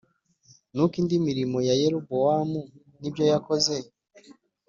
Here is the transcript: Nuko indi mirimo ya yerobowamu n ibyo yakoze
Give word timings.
Nuko 0.73 0.95
indi 1.01 1.15
mirimo 1.27 1.57
ya 1.67 1.73
yerobowamu 1.81 2.61
n 2.99 3.01
ibyo 3.09 3.23
yakoze 3.31 3.75